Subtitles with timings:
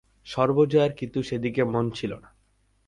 [0.27, 2.29] সর্বজয়ার কিন্তু সেদিকে মন ছিল না।